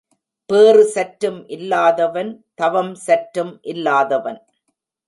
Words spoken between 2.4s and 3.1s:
தவம்